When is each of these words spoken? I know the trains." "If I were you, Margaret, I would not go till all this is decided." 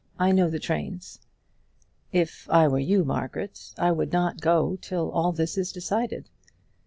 I 0.17 0.31
know 0.31 0.49
the 0.49 0.57
trains." 0.57 1.19
"If 2.11 2.47
I 2.49 2.67
were 2.67 2.79
you, 2.79 3.05
Margaret, 3.05 3.71
I 3.77 3.91
would 3.91 4.11
not 4.11 4.41
go 4.41 4.77
till 4.81 5.11
all 5.11 5.31
this 5.31 5.59
is 5.59 5.71
decided." 5.71 6.27